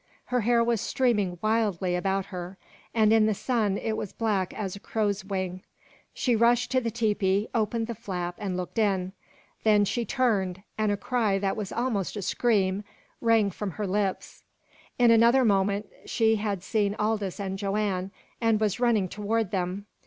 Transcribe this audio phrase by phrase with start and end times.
[0.25, 2.57] Her hair was streaming wildly about her,
[2.91, 5.61] and in the sun it was black as a crow's wing.
[6.11, 9.13] She rushed to the tepee, opened the flap, and looked in.
[9.63, 12.83] Then she turned, and a cry that was almost a scream
[13.21, 14.41] rang from her lips.
[14.97, 18.09] In another moment she had seen Aldous and Joanne,
[18.41, 19.85] and was running toward them.